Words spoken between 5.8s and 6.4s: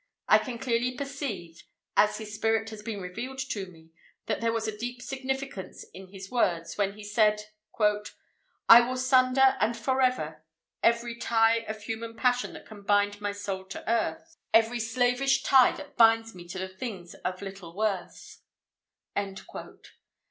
in his